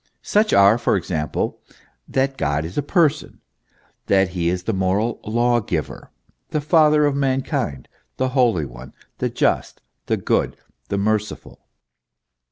[0.23, 1.59] Such are, for example,
[2.07, 3.39] that God is a Person,
[4.07, 6.09] that he is the moral Law giver,
[6.49, 10.57] the Father of man kind, the Holy One, the Just, the Good,
[10.89, 11.67] the Merciful.